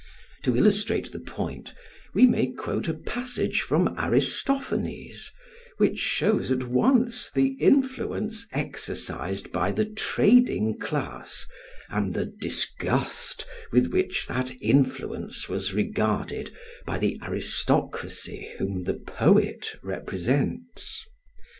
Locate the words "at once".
6.51-7.29